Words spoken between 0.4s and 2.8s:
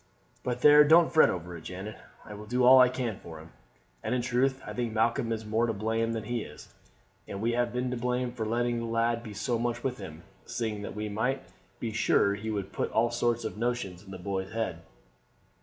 But there, don't fret over it, Janet. I will do all